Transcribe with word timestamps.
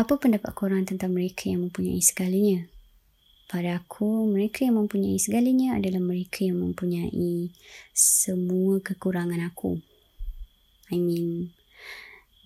Apa 0.00 0.16
pendapat 0.16 0.56
korang 0.56 0.88
tentang 0.88 1.12
mereka 1.12 1.52
yang 1.52 1.68
mempunyai 1.68 2.00
segalanya? 2.00 2.64
Pada 3.52 3.84
aku, 3.84 4.32
mereka 4.32 4.64
yang 4.64 4.80
mempunyai 4.80 5.20
segalanya 5.20 5.76
adalah 5.76 6.00
mereka 6.00 6.40
yang 6.40 6.56
mempunyai 6.56 7.52
semua 7.92 8.80
kekurangan 8.80 9.44
aku. 9.44 9.76
I 10.88 10.96
mean, 10.96 11.52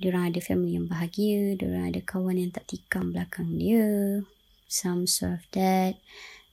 diorang 0.03 0.35
ada 0.35 0.43
family 0.43 0.75
yang 0.75 0.91
bahagia, 0.91 1.55
diorang 1.55 1.95
ada 1.95 2.03
kawan 2.03 2.43
yang 2.43 2.51
tak 2.51 2.67
tikam 2.67 3.15
belakang 3.15 3.55
dia, 3.55 4.19
some 4.67 5.07
sort 5.07 5.39
of 5.39 5.47
that, 5.55 5.95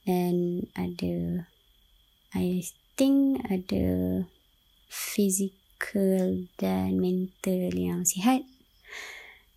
and 0.06 0.70
ada, 0.78 1.50
I 2.30 2.62
think 2.94 3.42
ada 3.50 4.22
physical 4.86 6.46
dan 6.62 7.02
mental 7.02 7.74
yang 7.74 8.06
sihat. 8.06 8.46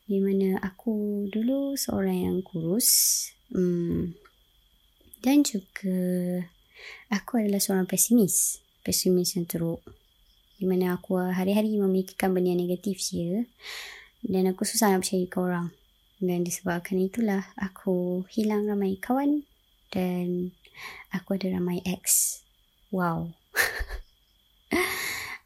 Di 0.05 0.21
mana 0.21 0.61
aku 0.61 1.25
dulu 1.33 1.73
seorang 1.73 2.29
yang 2.29 2.37
kurus, 2.45 3.29
hmm, 3.49 4.13
dan 5.25 5.41
juga 5.41 5.97
aku 7.09 7.41
adalah 7.41 7.57
seorang 7.57 7.89
pesimis. 7.89 8.61
Pesimis 8.85 9.33
yang 9.33 9.49
teruk. 9.49 9.81
Di 10.61 10.69
mana 10.69 10.93
aku 10.93 11.17
hari-hari 11.17 11.73
memikirkan 11.81 12.29
benda 12.29 12.53
yang 12.53 12.61
negatif 12.61 13.01
je. 13.01 13.49
Dan 14.21 14.45
aku 14.53 14.69
susah 14.69 14.93
nak 14.93 15.01
percaya 15.01 15.25
ke 15.25 15.37
orang. 15.41 15.73
Dan 16.21 16.45
disebabkan 16.45 17.01
itulah 17.01 17.49
aku 17.57 18.29
hilang 18.29 18.69
ramai 18.69 19.01
kawan. 19.01 19.49
Dan 19.89 20.53
aku 21.09 21.41
ada 21.41 21.57
ramai 21.57 21.81
ex. 21.81 22.37
Wow. 22.93 23.33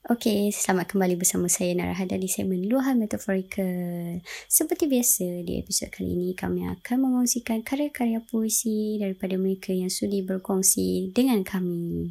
Okey, 0.09 0.49
selamat 0.49 0.97
kembali 0.97 1.21
bersama 1.21 1.45
saya 1.45 1.69
Narahada 1.77 2.17
di 2.17 2.25
segmen 2.25 2.65
Luahan 2.65 2.97
Metaforikal. 2.97 4.17
Seperti 4.49 4.89
biasa, 4.89 5.45
di 5.45 5.61
episod 5.61 5.85
kali 5.93 6.17
ini 6.17 6.33
kami 6.33 6.65
akan 6.65 6.97
mengongsikan 6.97 7.61
karya-karya 7.61 8.17
puisi 8.17 8.97
daripada 8.97 9.37
mereka 9.37 9.69
yang 9.69 9.93
sudi 9.93 10.25
berkongsi 10.25 11.13
dengan 11.13 11.45
kami. 11.45 12.09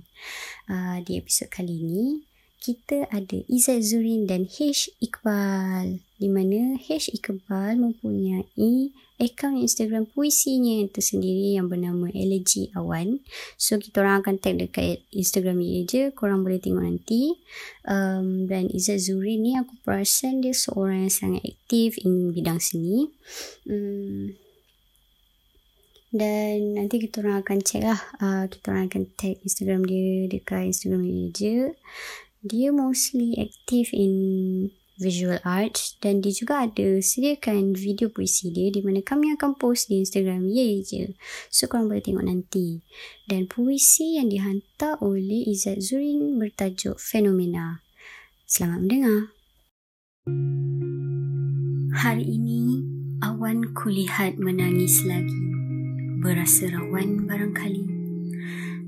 Uh, 0.70 1.02
di 1.02 1.18
episod 1.18 1.50
kali 1.50 1.74
ini, 1.74 2.22
kita 2.58 3.06
ada 3.14 3.38
Izzat 3.46 3.86
Zurin 3.86 4.26
dan 4.26 4.44
H. 4.50 4.90
Iqbal. 4.98 6.02
Di 6.18 6.28
mana 6.28 6.74
H. 6.76 7.08
Iqbal 7.14 7.78
mempunyai 7.78 8.90
akaun 9.18 9.58
Instagram 9.58 10.06
puisinya 10.06 10.78
yang 10.78 10.90
tersendiri 10.90 11.58
yang 11.58 11.66
bernama 11.66 12.06
Elegy 12.14 12.70
Awan. 12.78 13.22
So 13.58 13.78
kita 13.78 14.02
orang 14.02 14.22
akan 14.22 14.34
tag 14.38 14.62
dekat 14.62 15.02
Instagram 15.10 15.58
dia 15.58 15.82
je, 15.86 16.02
korang 16.14 16.46
boleh 16.46 16.62
tengok 16.62 16.86
nanti. 16.86 17.34
Um, 17.86 18.46
dan 18.46 18.70
Izzat 18.70 19.02
Zuri 19.02 19.38
ni 19.38 19.58
aku 19.58 19.74
perasan 19.82 20.42
dia 20.42 20.54
seorang 20.54 21.06
yang 21.06 21.14
sangat 21.14 21.42
aktif 21.46 21.98
in 22.02 22.30
bidang 22.30 22.62
seni. 22.62 23.10
Um, 23.66 24.38
dan 26.08 26.72
nanti 26.78 26.96
kita 27.04 27.20
orang 27.20 27.44
akan 27.44 27.58
check 27.60 27.84
lah. 27.84 28.00
Uh, 28.22 28.48
kita 28.48 28.72
orang 28.72 28.88
akan 28.88 29.02
tag 29.18 29.36
Instagram 29.44 29.84
dia 29.84 30.30
dekat 30.30 30.72
Instagram 30.72 31.04
dia 31.04 31.26
je. 31.34 31.56
Dia 32.38 32.70
mostly 32.70 33.34
aktif 33.34 33.90
in 33.90 34.14
visual 34.94 35.42
arts 35.42 35.98
dan 35.98 36.22
dia 36.22 36.30
juga 36.30 36.70
ada 36.70 37.02
sediakan 37.02 37.74
video 37.74 38.14
puisi 38.14 38.54
dia 38.54 38.70
di 38.70 38.78
mana 38.78 39.02
kami 39.02 39.34
akan 39.34 39.58
post 39.58 39.90
di 39.90 40.06
Instagram 40.06 40.46
ye 40.46 40.78
je. 40.86 41.18
So 41.50 41.66
korang 41.66 41.90
boleh 41.90 41.98
tengok 41.98 42.22
nanti. 42.22 42.78
Dan 43.26 43.50
puisi 43.50 44.22
yang 44.22 44.30
dihantar 44.30 45.02
oleh 45.02 45.50
Izzat 45.50 45.82
Zurin 45.82 46.38
bertajuk 46.38 47.02
Fenomena. 47.02 47.82
Selamat 48.46 48.86
mendengar. 48.86 49.20
Hari 51.98 52.22
ini 52.22 52.86
awan 53.18 53.74
kulihat 53.74 54.38
menangis 54.38 55.02
lagi. 55.10 55.42
Berasa 56.22 56.70
rawan 56.70 57.26
barangkali. 57.26 57.82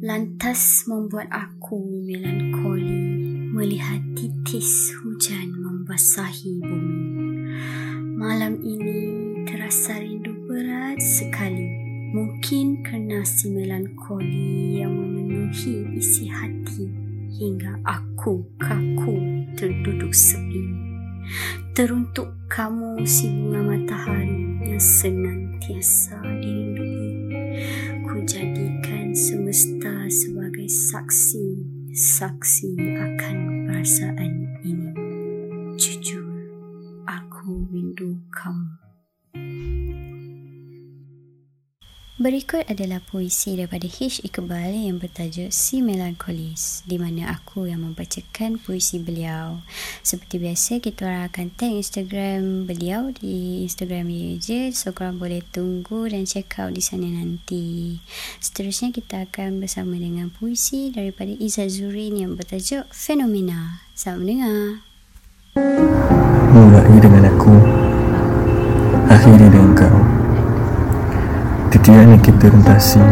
Lantas 0.07 0.87
membuat 0.87 1.27
aku 1.35 1.83
melankoli 2.07 3.20
melihat 3.51 3.99
titis 4.15 4.95
hujan 5.03 5.51
membasahi 5.59 6.63
bumi. 6.63 7.03
Malam 8.15 8.63
ini 8.63 8.99
terasa 9.43 9.99
rindu 9.99 10.31
berat 10.47 11.03
sekali. 11.03 11.67
Mungkin 12.15 12.87
kerana 12.87 13.27
si 13.27 13.51
melankoli 13.51 14.83
yang 14.83 14.95
memenuhi 14.95 15.83
isi 15.99 16.31
hati 16.31 16.87
hingga 17.43 17.79
aku 17.83 18.47
kaku 18.59 19.19
terduduk 19.59 20.15
sepi. 20.15 20.63
Teruntuk 21.75 22.31
kamu 22.47 23.03
si 23.03 23.31
bunga 23.31 23.63
matahari 23.67 24.63
yang 24.63 24.83
senantiasa 24.83 26.23
dirindui. 26.39 27.11
Ku 28.07 28.23
jadikan 28.27 29.15
semesta 29.15 30.07
sebagai 30.11 30.67
saksi, 30.67 31.47
saksi 31.95 32.75
perasaan 33.91 34.63
ini 34.63 34.95
jujur 35.75 36.23
aku 37.11 37.67
rindu 37.75 38.23
kamu. 38.31 38.79
Berikut 42.21 42.69
adalah 42.69 43.01
puisi 43.01 43.57
daripada 43.57 43.89
H. 43.89 44.21
Iqbal 44.21 44.77
yang 44.77 45.01
bertajuk 45.01 45.49
Si 45.49 45.81
Melancholis 45.81 46.85
di 46.85 47.01
mana 47.01 47.33
aku 47.33 47.65
yang 47.65 47.81
membacakan 47.81 48.61
puisi 48.61 49.01
beliau. 49.01 49.65
Seperti 50.05 50.37
biasa, 50.37 50.85
kita 50.85 51.09
orang 51.09 51.33
akan 51.33 51.49
tag 51.57 51.73
Instagram 51.73 52.69
beliau 52.69 53.09
di 53.17 53.65
Instagram 53.65 54.13
dia 54.13 54.37
je 54.37 54.61
so 54.77 54.93
korang 54.93 55.17
boleh 55.17 55.41
tunggu 55.49 56.13
dan 56.13 56.29
check 56.29 56.61
out 56.61 56.77
di 56.77 56.85
sana 56.85 57.09
nanti. 57.09 57.97
Seterusnya, 58.37 58.93
kita 58.93 59.25
akan 59.25 59.65
bersama 59.65 59.97
dengan 59.97 60.29
puisi 60.29 60.93
daripada 60.93 61.33
Izzat 61.33 61.73
Zurin 61.73 62.21
yang 62.21 62.37
bertajuk 62.37 62.85
Fenomena. 62.93 63.81
Selamat 63.97 64.21
mendengar. 64.21 64.61
Mulai 66.53 67.01
dengan 67.01 67.30
Titian 71.91 72.15
yang 72.15 72.23
kita 72.23 72.47
rentasi 72.55 73.03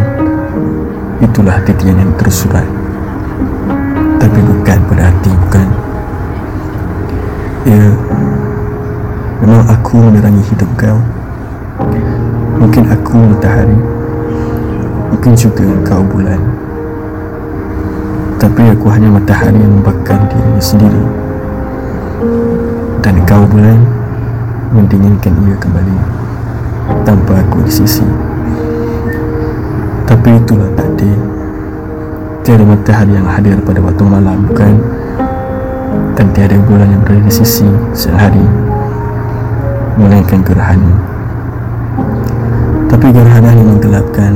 Itulah 1.19 1.59
titian 1.67 1.99
yang 1.99 2.15
tersurat 2.15 2.63
Tapi 4.23 4.39
bukan 4.39 4.79
pada 4.87 5.11
hati, 5.11 5.35
bukan. 5.35 5.67
Ya 7.67 7.91
Memang 9.43 9.67
aku 9.67 9.99
menerangi 9.99 10.47
hidup 10.47 10.71
kau. 10.79 10.95
Mungkin 12.63 12.87
aku 12.87 13.19
matahari. 13.19 13.79
Mungkin 15.11 15.35
juga 15.35 15.67
kau 15.83 16.07
bulan. 16.07 16.39
Tapi 18.39 18.63
aku 18.63 18.87
hanya 18.95 19.11
matahari 19.11 19.59
yang 19.59 19.75
membakar 19.83 20.23
dirinya 20.31 20.63
sendiri. 20.63 21.03
Dan 23.03 23.27
kau 23.27 23.43
bulan 23.43 23.83
mendinginkan 24.71 25.35
ia 25.51 25.59
kembali. 25.59 25.99
Tanpa 27.03 27.43
aku 27.43 27.67
di 27.67 27.75
sisi 27.75 28.28
tapi 30.09 30.41
itulah 30.41 30.73
takdir. 30.73 31.21
Tiada 32.41 32.65
matahari 32.65 33.13
yang 33.13 33.29
hadir 33.29 33.61
pada 33.61 33.77
waktu 33.85 34.03
malam 34.09 34.49
bukan? 34.49 34.81
Dan 36.17 36.33
tiada 36.33 36.57
bulan 36.65 36.89
yang 36.89 37.05
berada 37.05 37.29
di 37.29 37.33
sisi 37.33 37.69
sehari 37.93 38.41
melainkan 40.01 40.41
gerhana. 40.41 40.97
Tapi 42.89 43.07
gerhana 43.13 43.53
ini 43.53 43.65
menggelapkan. 43.69 44.35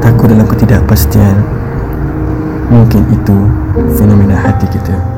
Takut 0.00 0.32
dalam 0.32 0.48
ketidakpastian. 0.48 1.36
Mungkin 2.72 3.04
itu 3.12 3.36
fenomena 3.92 4.40
hati 4.40 4.64
kita 4.72 5.13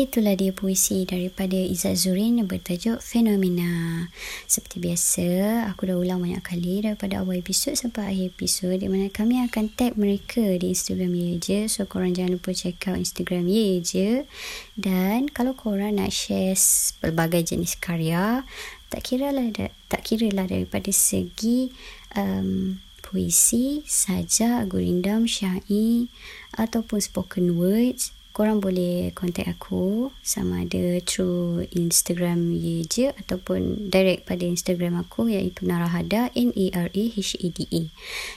Itulah 0.00 0.32
dia 0.32 0.48
puisi 0.48 1.04
daripada 1.04 1.60
Izzat 1.60 2.00
Zurin 2.00 2.40
yang 2.40 2.48
bertajuk 2.48 3.04
Fenomena. 3.04 4.08
Seperti 4.48 4.80
biasa, 4.80 5.28
aku 5.68 5.92
dah 5.92 6.00
ulang 6.00 6.24
banyak 6.24 6.40
kali 6.40 6.80
daripada 6.80 7.20
awal 7.20 7.36
episod 7.36 7.76
sampai 7.76 8.08
akhir 8.08 8.32
episod 8.32 8.80
di 8.80 8.88
mana 8.88 9.12
kami 9.12 9.44
akan 9.44 9.68
tag 9.76 10.00
mereka 10.00 10.40
di 10.56 10.72
Instagram 10.72 11.12
Ye 11.12 11.36
Je. 11.36 11.68
So, 11.68 11.84
korang 11.84 12.16
jangan 12.16 12.40
lupa 12.40 12.56
check 12.56 12.80
out 12.88 12.96
Instagram 12.96 13.44
Ye 13.44 13.84
Je. 13.84 14.24
Dan 14.72 15.28
kalau 15.28 15.52
korang 15.52 16.00
nak 16.00 16.16
share 16.16 16.56
pelbagai 17.04 17.52
jenis 17.52 17.76
karya, 17.76 18.48
tak 18.88 19.04
kira 19.04 19.36
lah, 19.36 19.52
tak 19.92 20.00
kira 20.00 20.32
lah 20.32 20.48
daripada 20.48 20.88
segi 20.96 21.76
um, 22.16 22.80
puisi, 23.04 23.84
saja, 23.84 24.64
gurindam, 24.64 25.28
syair 25.28 26.08
ataupun 26.56 27.04
spoken 27.04 27.60
words, 27.60 28.16
korang 28.30 28.62
boleh 28.62 29.10
contact 29.12 29.50
aku 29.50 30.14
sama 30.22 30.62
ada 30.64 31.02
through 31.02 31.66
Instagram 31.74 32.54
ye 32.54 32.86
je 32.86 33.10
ataupun 33.14 33.90
direct 33.90 34.26
pada 34.26 34.46
Instagram 34.46 34.98
aku 35.02 35.28
iaitu 35.30 35.66
Narahada 35.66 36.30
N-A-R-A-H-A-D-A 36.32 37.82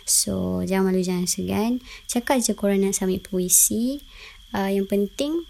so 0.03 0.63
jangan 0.65 0.93
malu 0.93 1.01
jangan 1.05 1.27
segan. 1.29 1.71
Cakap 2.05 2.41
je 2.43 2.53
korang 2.53 2.81
nak 2.83 2.93
submit 2.93 3.25
puisi. 3.25 4.03
Uh, 4.53 4.69
yang 4.69 4.85
penting 4.85 5.49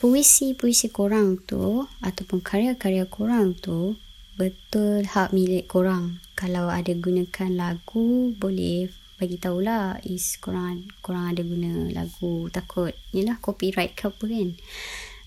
puisi-puisi 0.00 0.92
korang 0.92 1.40
tu 1.44 1.84
ataupun 2.04 2.40
karya-karya 2.40 3.08
korang 3.08 3.56
tu 3.56 3.96
betul 4.36 5.04
hak 5.08 5.32
milik 5.32 5.68
korang. 5.68 6.20
Kalau 6.36 6.68
ada 6.68 6.92
gunakan 6.92 7.48
lagu 7.56 8.36
boleh 8.36 8.92
bagi 9.16 9.40
tahulah 9.40 9.96
is 10.04 10.36
korang 10.36 10.84
korang 11.00 11.32
ada 11.32 11.40
guna 11.40 11.88
lagu 11.92 12.52
takut 12.52 12.92
yalah 13.16 13.40
copyright 13.40 13.96
ke 13.96 14.12
apa 14.12 14.24
kan. 14.28 14.50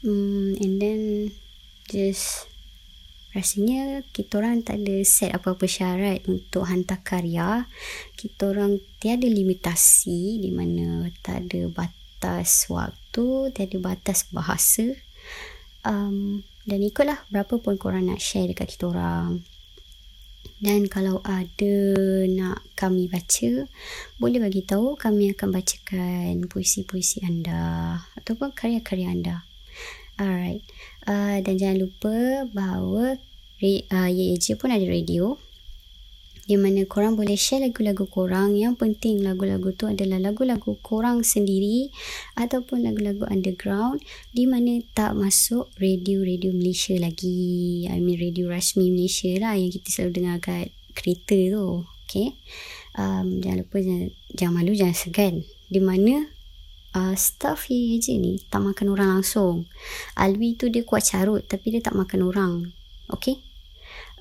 Um, 0.05 0.55
and 0.61 0.79
then 0.79 1.01
just 1.89 2.47
rasanya 3.33 4.01
kita 4.09 4.41
orang 4.41 4.65
tak 4.65 4.81
ada 4.81 5.05
set 5.05 5.33
apa-apa 5.33 5.65
syarat 5.65 6.25
untuk 6.29 6.65
hantar 6.69 7.01
karya. 7.01 7.65
Kita 8.13 8.53
orang 8.53 8.81
tiada 9.01 9.25
limitasi 9.25 10.41
di 10.41 10.49
mana 10.53 11.09
tak 11.25 11.49
ada 11.49 11.69
batas 11.69 12.69
waktu, 12.69 13.53
tiada 13.53 13.77
batas 13.81 14.29
bahasa. 14.29 14.93
Um, 15.81 16.45
dan 16.69 16.85
ikutlah 16.85 17.25
berapa 17.33 17.57
pun 17.57 17.81
korang 17.81 18.09
nak 18.09 18.21
share 18.21 18.49
dekat 18.49 18.77
kita 18.77 18.93
orang. 18.93 19.41
Dan 20.59 20.91
kalau 20.91 21.23
ada 21.23 21.75
nak 22.27 22.67
kami 22.75 23.07
baca, 23.07 23.63
boleh 24.19 24.39
bagi 24.43 24.67
tahu 24.67 24.99
kami 24.99 25.31
akan 25.31 25.49
bacakan 25.55 26.51
puisi-puisi 26.51 27.23
anda 27.23 27.95
ataupun 28.19 28.51
karya-karya 28.51 29.07
anda. 29.07 29.47
Alright. 30.19 30.67
Uh, 31.07 31.39
dan 31.39 31.55
jangan 31.55 31.87
lupa 31.87 32.43
bahawa 32.51 33.15
uh, 33.63 34.09
YEJ 34.11 34.59
pun 34.59 34.75
ada 34.75 34.83
radio 34.83 35.39
di 36.49 36.57
mana 36.57 36.81
korang 36.89 37.13
boleh 37.13 37.37
share 37.37 37.61
lagu-lagu 37.61 38.09
korang. 38.09 38.57
Yang 38.57 38.81
penting 38.81 39.21
lagu-lagu 39.21 39.69
tu 39.77 39.85
adalah 39.85 40.17
lagu-lagu 40.17 40.81
korang 40.81 41.21
sendiri 41.21 41.93
ataupun 42.33 42.89
lagu-lagu 42.89 43.29
underground 43.29 44.01
di 44.33 44.49
mana 44.49 44.81
tak 44.97 45.13
masuk 45.13 45.69
radio-radio 45.77 46.49
Malaysia 46.49 46.97
lagi. 46.97 47.85
I 47.85 48.01
mean 48.01 48.17
radio 48.17 48.49
rasmi 48.49 48.89
Malaysia 48.89 49.29
lah 49.37 49.53
yang 49.53 49.69
kita 49.69 49.93
selalu 49.93 50.11
dengar 50.17 50.35
kat 50.41 50.73
kereta 50.97 51.37
tu. 51.53 51.85
Okay. 52.09 52.33
Um, 52.97 53.37
jangan 53.45 53.61
lupa, 53.61 53.77
jangan, 53.85 54.09
jangan 54.33 54.53
malu, 54.57 54.73
jangan 54.73 54.97
segan. 54.97 55.35
Di 55.69 55.77
mana 55.77 56.25
uh, 56.97 57.13
staff 57.13 57.69
ye 57.69 58.01
je 58.01 58.17
ni 58.17 58.41
tak 58.49 58.65
makan 58.65 58.89
orang 58.89 59.21
langsung. 59.21 59.69
Alwi 60.17 60.57
tu 60.57 60.73
dia 60.73 60.81
kuat 60.81 61.05
carut 61.05 61.45
tapi 61.45 61.77
dia 61.77 61.85
tak 61.85 61.93
makan 61.93 62.25
orang. 62.25 62.53
Okay. 63.13 63.37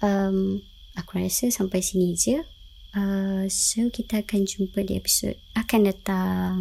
Um, 0.04 0.60
aku 0.98 1.22
rasa 1.22 1.48
sampai 1.54 1.78
sini 1.78 2.18
je. 2.18 2.42
Uh, 2.88 3.44
so 3.52 3.86
kita 3.92 4.24
akan 4.24 4.48
jumpa 4.48 4.82
di 4.82 4.98
episod 4.98 5.38
akan 5.54 5.92
datang. 5.92 6.52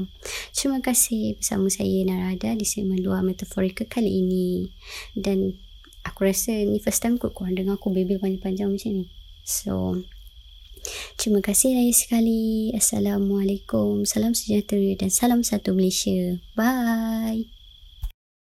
Terima 0.52 0.84
kasih 0.84 1.40
bersama 1.40 1.72
saya 1.72 2.04
Narada 2.04 2.54
di 2.54 2.68
segmen 2.68 3.00
luar 3.00 3.24
metaforika 3.24 3.88
kali 3.88 4.22
ini. 4.22 4.70
Dan 5.16 5.58
aku 6.04 6.28
rasa 6.28 6.54
ni 6.54 6.78
first 6.84 7.02
time 7.02 7.16
kot 7.18 7.34
korang 7.34 7.56
dengar 7.56 7.80
aku 7.80 7.90
bebel 7.90 8.20
panjang-panjang 8.22 8.70
macam 8.70 8.92
ni. 9.02 9.06
So 9.48 10.04
terima 11.16 11.40
kasih 11.40 11.74
lagi 11.80 11.96
sekali. 11.96 12.44
Assalamualaikum. 12.76 14.04
Salam 14.04 14.36
sejahtera 14.36 15.00
dan 15.00 15.10
salam 15.10 15.42
satu 15.42 15.72
Malaysia. 15.72 16.38
Bye. 16.54 17.57